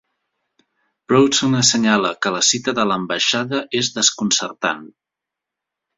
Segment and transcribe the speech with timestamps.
[1.11, 4.85] Broughton assenyala que la cita de l'ambaixada és desconcertant.